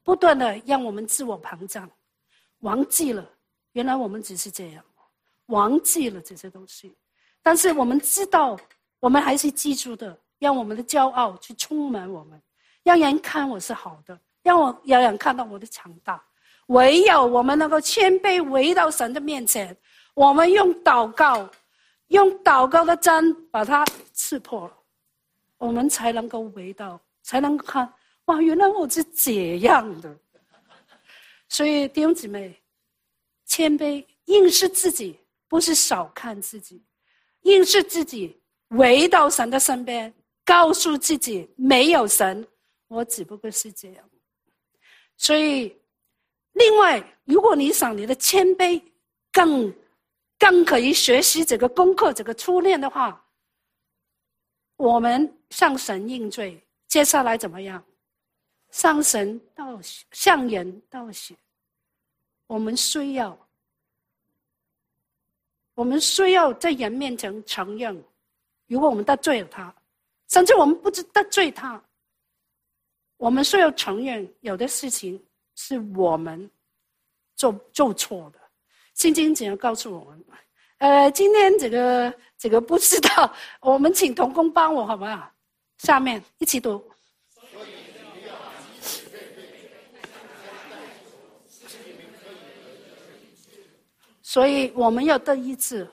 [0.04, 1.90] 不断的让我们自我膨胀，
[2.60, 3.28] 忘记了
[3.72, 4.86] 原来我们只是这样，
[5.48, 6.96] 忘记了这些东西。
[7.42, 8.60] 但是我们知道，
[9.00, 10.20] 我们还是记住的。
[10.44, 12.38] 让我们的骄傲去充满我们，
[12.84, 16.22] 让人看我是好的，让我让人看到我的强大。
[16.66, 19.74] 唯有我们能够谦卑回到神的面前，
[20.14, 21.50] 我们用祷告，
[22.08, 24.70] 用祷告的针把它刺破，
[25.58, 27.90] 我们才能够回到，才能看
[28.26, 30.14] 哇，原来我是这样的。
[31.48, 32.62] 所以弟兄姊妹，
[33.46, 36.84] 谦卑应是自己，不是少看自己，
[37.44, 40.14] 应是自己回到神的身边。
[40.46, 42.48] 告诉自己没有神，
[42.88, 44.10] 我只不过是这样。
[45.18, 45.76] 所以，
[46.54, 48.82] 另外，如果你想你的谦卑
[49.32, 49.74] 更
[50.38, 53.26] 更可以学习这个功课、这个初恋的话，
[54.76, 57.84] 我们向神认罪，接下来怎么样？
[58.72, 59.80] 上神道
[60.12, 61.36] 向人道血，
[62.48, 63.38] 我们需要，
[65.76, 68.04] 我们需要在人面前承认，
[68.66, 69.74] 如果我们得罪了他，
[70.34, 71.80] 甚至我们不知得罪他，
[73.18, 76.50] 我们需要承认有的事情是我们
[77.36, 78.40] 做做错的。
[78.96, 80.26] 圣经怎样告诉我们？
[80.80, 85.32] 呃，今天这个这个不知道，我们请童工帮我好不好？
[85.78, 86.84] 下面一起读。
[94.24, 95.88] 所以我们要得医治，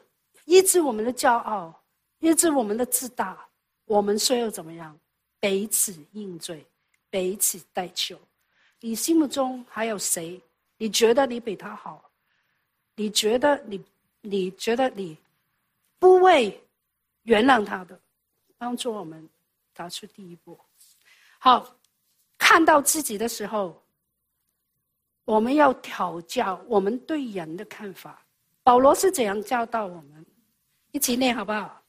[0.47, 1.85] 医治我们的骄傲，
[2.21, 3.50] 医治我们的自大。
[3.91, 4.97] 我们需要怎么样？
[5.41, 6.65] 彼此应罪，
[7.11, 8.17] 彼此代求。
[8.79, 10.41] 你心目中还有谁？
[10.77, 12.09] 你觉得你比他好？
[12.95, 13.85] 你觉得你？
[14.23, 15.17] 你觉得你
[15.99, 16.63] 不会
[17.23, 17.99] 原谅他的？
[18.59, 19.29] 帮助我们
[19.75, 20.57] 踏出第一步。
[21.41, 21.75] 好，
[22.39, 23.83] 看到自己的时候，
[25.25, 28.25] 我们要调教我们对人的看法。
[28.63, 30.25] 保罗是怎样教导我们？
[30.93, 31.80] 一起念好不好？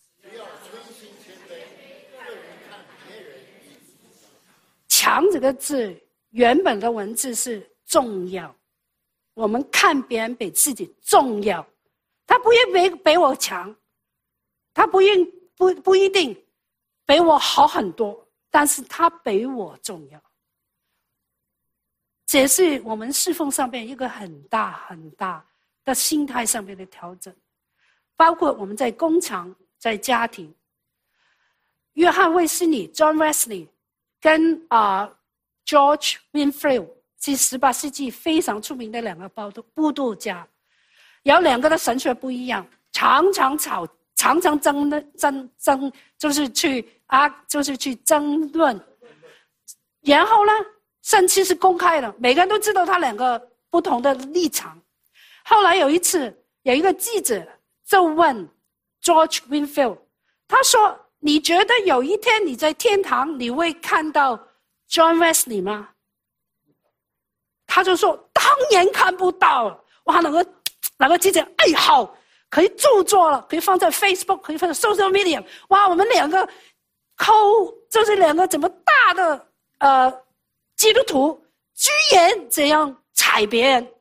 [5.01, 8.55] 强这个字原本的文字是重要，
[9.33, 11.67] 我们看别人比自己重要。
[12.27, 13.75] 他不一定比比我强，
[14.75, 15.07] 他不一
[15.57, 16.35] 不不一定
[17.03, 20.21] 比我好很多，但是他比我重要。
[22.27, 25.43] 这是我们侍奉上面一个很大很大。
[25.83, 27.35] 的心态上面的调整，
[28.15, 30.53] 包括我们在工厂、在家庭。
[31.93, 33.67] 约翰卫斯理 （John Wesley）
[34.21, 35.11] 跟啊
[35.65, 36.87] George Winfield
[37.19, 40.47] 是十八世纪非常出名的两个布道布道家，
[41.23, 48.79] 有两个的神学不一样，常常吵，常常争的争争，就是去啊，就是去争论。
[50.01, 50.51] 然后呢，
[51.03, 54.79] 甚至是公开的，每个人都知道他两个不同的立场。
[55.43, 57.47] 后来有一次，有一个记者
[57.85, 58.47] 就问
[59.03, 59.97] George Winfield，
[60.47, 64.35] 他说：“你觉得有一天你在天堂，你会看到
[64.89, 65.89] John Wesley 吗？”
[67.65, 70.45] 他就说：“当然看不到。”哇，那个
[70.97, 72.17] 那个记者，哎，好，
[72.49, 75.41] 可以著作了，可以放在 Facebook，可以放在 Social Media。
[75.69, 76.45] 哇，我们两个
[77.15, 77.33] 抠，
[77.89, 80.23] 就是两个怎么大的呃
[80.75, 83.93] 基督徒，居然这样踩别人。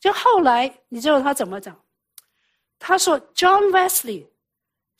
[0.00, 1.80] 就后来，你知道他怎么讲？
[2.80, 4.26] 他说：“John Wesley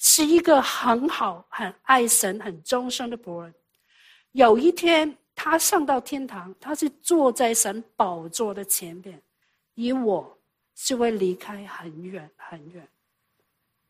[0.04, 3.54] 是一个很好、很爱神、很忠心的仆人。
[4.32, 9.22] 有一天，他上到天堂，他是坐在神宝座的前边，
[9.76, 10.36] 而我
[10.74, 12.86] 是会离开很远很远。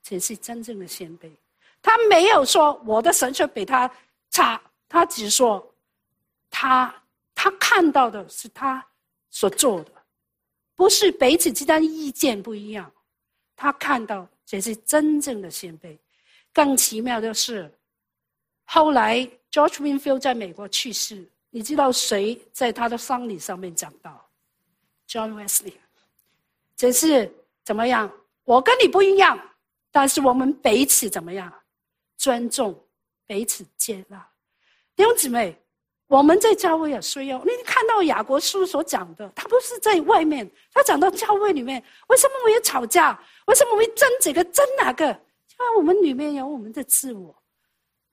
[0.02, 1.30] 这是真正的谦卑。
[1.80, 3.90] 他没有说我的神学比他
[4.28, 5.74] 差，他只说
[6.50, 6.94] 他
[7.34, 8.86] 他看到的是他
[9.30, 9.90] 所做的。”
[10.76, 12.92] 不是彼此之间意见不一样，
[13.56, 15.96] 他看到这是真正的谦卑。
[16.52, 17.72] 更奇妙的是，
[18.64, 19.18] 后来
[19.50, 24.28] George Winfield 在美国去世，你知道谁在他的丧礼上面讲到
[25.08, 25.74] ？John Wesley。
[26.76, 27.32] 这是
[27.64, 28.10] 怎么样？
[28.44, 29.38] 我跟你不一样，
[29.90, 31.52] 但是我们彼此怎么样？
[32.16, 32.78] 尊重，
[33.26, 34.26] 彼此接纳。
[34.94, 35.58] 弟兄姊妹。
[36.08, 37.42] 我们在教会也需要。
[37.42, 43.18] 你看到雅各书所讲的，他不是在外面，他讲到教会里面，为什么我们吵架？
[43.46, 45.18] 为什么我们争这个争那个？
[45.62, 47.34] 因为我们里面有我们的自我，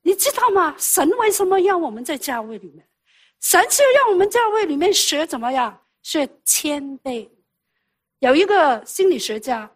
[0.02, 0.76] 你知道吗？
[0.78, 2.86] 神为什么要我们在教会里面？
[3.40, 5.82] 神是要我们教会里面学怎么样？
[6.02, 7.28] 学谦卑。
[8.20, 9.68] 有一个心理学家，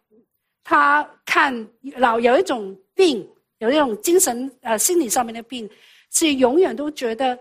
[0.62, 5.68] 他看老有一种病，有一种精神呃心理上面的病，
[6.10, 7.38] 是永远都觉得。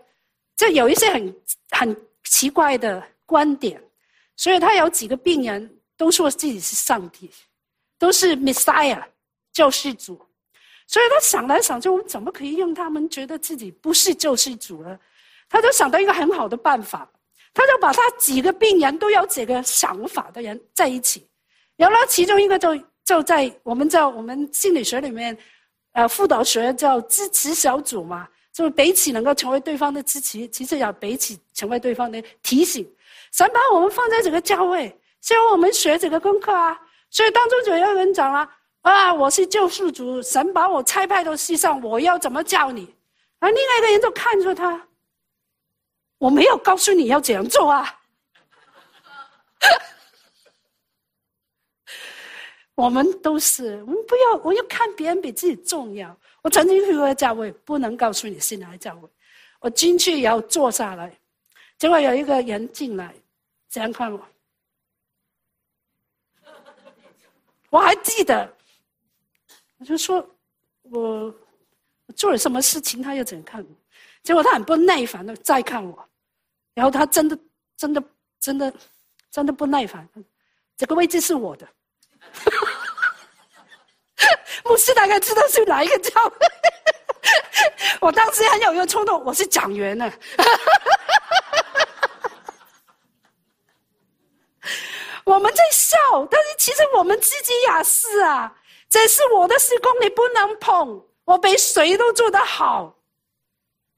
[0.55, 1.35] 这有一些很
[1.71, 3.81] 很奇怪的观点，
[4.35, 7.29] 所以他有几个病人都说自己是上帝，
[7.97, 9.03] 都是 Messiah
[9.51, 10.21] 救世主，
[10.87, 14.97] 所以他想来想去，我们怎么可以让他们觉得自己不是救世主呢？
[15.49, 17.09] 他就想到一个很好的办法，
[17.53, 21.27] 他就把他几个病人都有几个想法的人在一起，
[21.75, 22.75] 然后其中一个就
[23.05, 25.37] 就在我们叫我们心理学里面，
[25.93, 28.27] 呃，辅导学叫支持小组嘛。
[28.51, 32.87] 就是彼此能够成为对方的支持，其实要彼此成为对方的提醒。
[33.31, 36.79] 神把我们放在这个教会，希望我们学这个功课啊。
[37.09, 38.49] 所以当中就有人讲了：啊，
[38.83, 42.95] 啊我是救世主，神把我差派到世上，我要怎么教你？
[43.39, 44.87] 而另外一个人就看着他，
[46.17, 47.99] 我没有告诉你要怎样做啊。
[52.75, 56.17] 我们都是，我们不要，我要看别人比自己重要。
[56.41, 59.07] 我曾经去过教会，不能告诉你是哪个教会。
[59.59, 61.17] 我进去以后坐下来，
[61.77, 63.15] 结果有一个人进来，
[63.69, 64.27] 这样看我，
[67.69, 68.53] 我还记得，
[69.83, 70.25] 就说
[70.83, 71.33] 我
[72.15, 73.67] 做了什么事情，他又怎样看我？
[74.23, 76.09] 结果他很不耐烦的再看我，
[76.73, 77.37] 然后他真的
[77.75, 78.03] 真的
[78.39, 78.73] 真的
[79.29, 80.07] 真的不耐烦，
[80.77, 81.67] 这个位置是我的。
[84.65, 86.11] 牧师大概知道是哪一个教，
[87.99, 90.09] 我当时很有一个冲动，我是讲员呢。
[95.25, 95.97] 我们在笑，
[96.29, 98.55] 但是其实我们自己也是啊。
[98.93, 101.03] 这是我的施工，你不能碰。
[101.25, 102.95] 我比谁都做得好，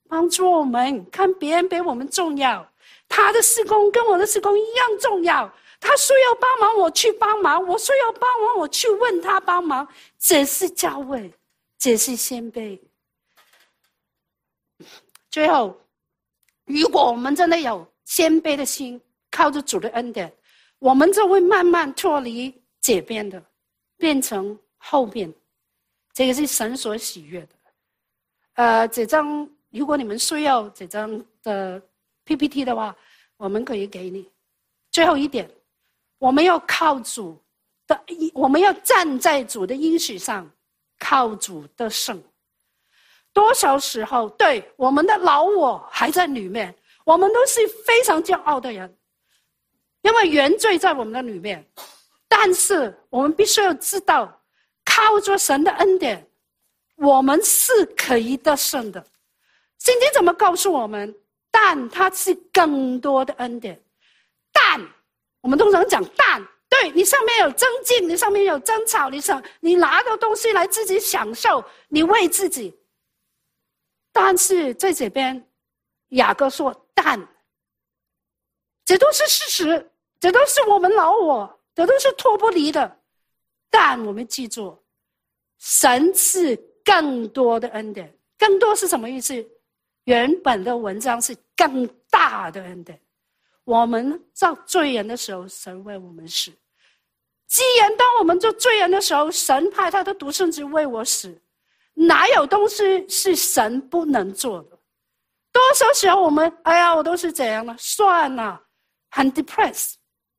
[0.07, 2.65] 帮助我们看别人比我们重要。
[3.09, 5.53] 他的施工跟我的施工一样重要。
[5.81, 9.85] 他说要帮忙，我去帮忙；我说要帮忙，我去问他帮忙。
[10.17, 11.29] 这是教会，
[11.77, 12.81] 这是先辈。
[15.29, 15.77] 最后，
[16.63, 20.33] 如果我们真的有谦卑的心，靠着主的恩典，
[20.79, 23.43] 我们就会慢慢脱离这边的，
[23.97, 25.33] 变成后面。
[26.13, 27.49] 这个是神所喜悦的。
[28.53, 31.81] 呃，这张如果你们需要这张的
[32.23, 32.95] PPT 的话，
[33.37, 34.31] 我们可以给你。
[34.91, 35.49] 最后一点。
[36.17, 37.37] 我们要靠主
[37.85, 38.01] 的，
[38.33, 40.49] 我们要站在主的应许上，
[40.97, 42.23] 靠主的胜。
[43.33, 46.73] 多少时候，对我们的老我还在里面，
[47.03, 48.97] 我们都是非常骄傲的人，
[50.03, 51.69] 因为原罪在我们的里面。
[52.29, 54.41] 但是我们必须要知道，
[54.95, 56.25] 靠着神的恩典，
[56.95, 59.05] 我们是可以得胜的。
[59.79, 61.13] 圣经怎么告诉我们？
[61.51, 63.83] 但它是更多的恩典，
[64.53, 64.79] 但。
[65.41, 72.75] 我们通常讲但，对你上面有增进，你上面有争吵，你想你拿到东西来自己享受，你为自己。
[74.11, 75.47] 但是在这边，
[76.09, 77.19] 雅各说但，
[78.85, 82.99] 这都是事实，这都是我们老我，这都是脱不离的。
[83.69, 84.83] 但我们记住，
[85.65, 89.33] 神赐更多的恩典，更多是什么意思？
[90.03, 93.01] 原本的文章是更大的恩典。
[93.63, 96.51] 我们造罪人的时候，神为我们死；
[97.47, 101.35] 既然当我们做罪人的时候，神派他的独生子为我死，
[101.95, 104.77] 哪有东西是神不能做的？
[105.51, 108.61] 多少时候我们哎呀，我都是怎样了，算了，
[109.09, 109.93] 很 depressed，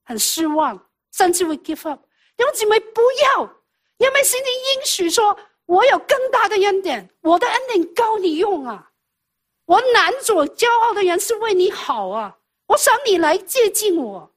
[0.05, 2.01] 很失望，甚至会 give up。
[2.37, 3.56] 因为姊妹不要，
[3.99, 8.92] 因为圣经应许说，我有更大的恩典，我的恩典够你用啊！
[9.64, 12.38] 我难做骄傲的人是为你好啊！
[12.66, 14.32] 我想你来接近我，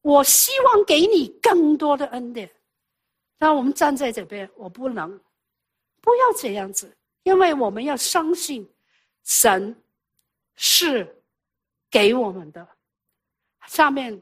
[0.00, 2.50] 我希望给你更多的恩典。
[3.38, 5.20] 那我们站在这边，我不能，
[6.00, 8.68] 不要这样子，因为我们要相信
[9.22, 9.80] 神
[10.56, 11.22] 是
[11.90, 12.66] 给我们的。
[13.66, 14.20] 下面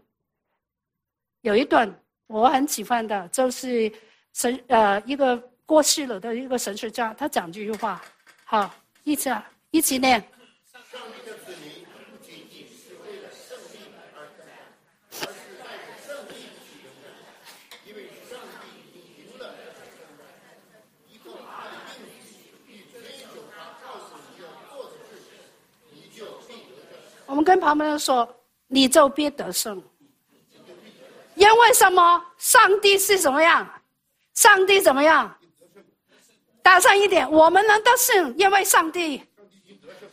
[1.40, 3.90] 有一段我很喜欢的，就是
[4.36, 5.34] 神呃一个
[5.64, 8.02] 过世了的一个神学家，他讲这句话，
[8.44, 8.70] 好，
[9.02, 9.30] 一起
[9.70, 10.22] 一起念。
[27.24, 28.28] 我们跟旁边人说
[28.68, 29.82] ：“你就别得胜，
[31.36, 32.22] 因为什么？
[32.36, 33.75] 上帝是什么样？
[34.36, 35.36] 上帝怎么样？
[36.62, 37.28] 大声一点！
[37.28, 39.20] 我们能得胜，因为上帝，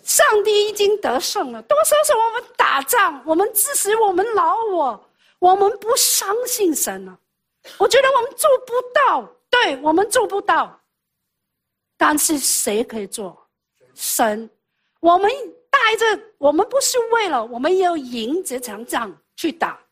[0.03, 1.61] 上帝已经得胜了。
[1.61, 7.15] 多少是我们打仗，我们支持我们老我，我们不相信神了。
[7.77, 10.81] 我觉得我们做不到，对我们做不到。
[11.95, 13.47] 但是谁可以做？
[13.93, 14.49] 神，
[14.99, 15.31] 我们。”
[15.73, 16.05] 带着
[16.37, 19.83] 我们不是为了我们要赢这场仗去打，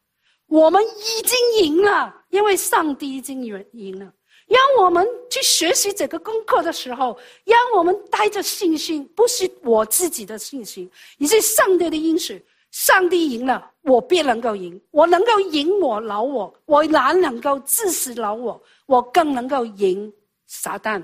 [0.45, 4.13] 我们已经赢了，因为上帝已经赢赢了。
[4.51, 12.45] 让我们去学习这个功课的时候，让我们带着信心，不是我自己的信心，也是上帝的应许。
[12.71, 14.81] 上帝赢了，我必能够赢。
[14.91, 18.61] 我能够赢我老我，我哪能够致死老我？
[18.85, 20.13] 我更能够赢
[20.47, 21.01] 撒旦、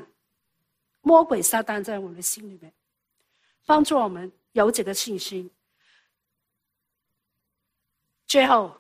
[1.01, 2.73] 魔鬼撒旦在我们的心里面，
[3.65, 4.29] 帮助我们。
[4.53, 5.47] 有这个信心。
[8.25, 8.75] 最后，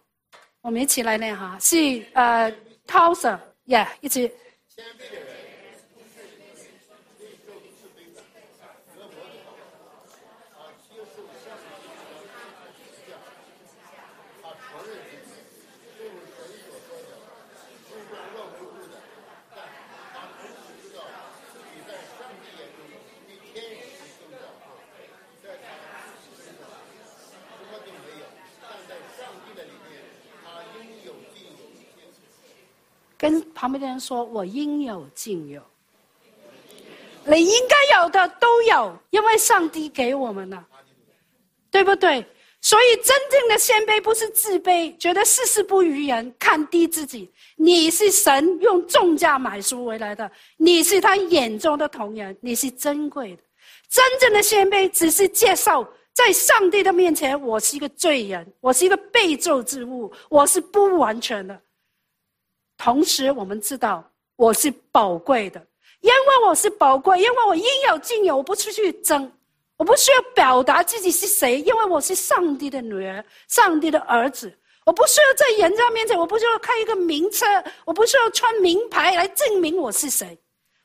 [0.61, 2.51] 我们一起来念哈，是呃，
[2.87, 3.87] 涛 Sir，耶，
[4.77, 5.46] 一起。
[33.17, 35.61] 跟旁边的人说：“我应有尽有。”
[37.25, 40.65] 你应该有的都有，因为上帝给我们了，
[41.69, 42.25] 对不对？
[42.61, 47.31] 所以真正的谦卑不是自卑，觉得事事不如人，看低自己。
[47.55, 53.43] 你是神用重价买赎回来的，你是他眼中的同人，你是珍贵的。
[53.89, 61.61] 真正的谦卑只是介绍，在上帝的面前，我是一个罪人，我是一个被咒之物，我是不完全的。
[62.77, 65.59] 同时，我们知道我是宝贵的，
[66.01, 69.31] 因为我是宝贵，因为我应有尽有，我不出去争。
[69.77, 74.51] 我不需要表达自己是谁，因为我是上帝的女儿，上帝的儿子。
[74.85, 77.45] 我不需要在人家面前，我不需要开一个名车，
[77.85, 80.35] 我不需要穿名牌来证明我是谁，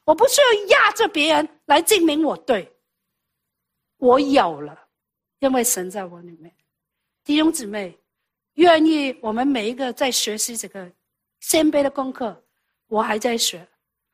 [0.04, 2.70] 我不需要压着别人来证明我对。
[3.96, 4.78] 我有了，
[5.38, 6.54] 因为神在我里面。
[7.24, 7.98] 弟兄姊妹，
[8.54, 10.90] 愿意我们每一个在学习这个
[11.42, 12.42] 谦卑的功课，
[12.88, 13.66] 我还在学。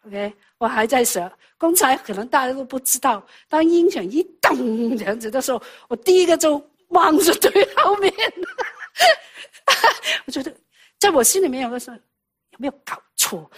[0.06, 1.30] OK，我还在学。
[1.58, 8.12] 刚才可能大家都不知道，当音响一咚这样子的时候，我第一个就望着最后面。
[10.26, 10.52] 我觉得，
[10.98, 13.48] 在我心里面有个说，有没有搞错？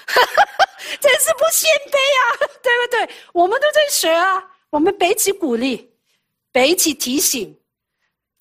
[1.00, 2.22] 真是不谦卑啊，
[2.62, 3.08] 对不对？
[3.32, 5.94] 我们都在学啊，我们彼此鼓励，
[6.50, 7.56] 彼此提醒。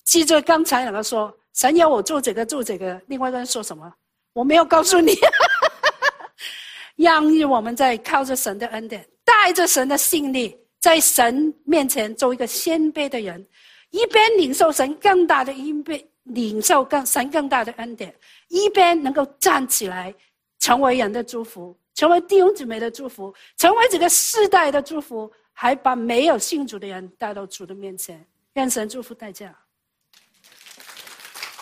[0.04, 3.94] 记住刚才两个说，想要我做这个做这个，另外一个人说什么？
[4.32, 5.14] 我没有告诉你。
[6.96, 13.46] 让我们在靠着神的恩典，带着神的信力，在神面前做一个谦卑的人，
[13.90, 18.14] 一边领受神更大的一边领受更神更大的恩典，
[18.48, 20.14] 一边能够站起来，
[20.58, 28.22] 成为人的祝福，成为弟兄姊妹的祝福，成为这个世代的祝福，还把没有信主的人带到主的面前。
[28.54, 29.56] 愿神祝福大家。